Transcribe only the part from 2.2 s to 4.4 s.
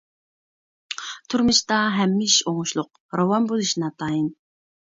ئىش ئوڭۇشلۇق، راۋان بولۇشى ناتايىن.